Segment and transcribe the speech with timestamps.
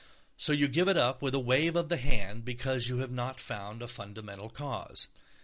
[0.35, 3.39] So you give it up with a wave of the hand because you have not
[3.39, 5.07] found a fundamental cause.